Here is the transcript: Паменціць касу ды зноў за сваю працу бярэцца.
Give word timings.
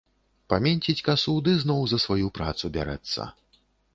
Паменціць 0.53 1.03
касу 1.09 1.35
ды 1.47 1.53
зноў 1.63 1.81
за 1.91 2.01
сваю 2.05 2.31
працу 2.39 2.71
бярэцца. 2.79 3.29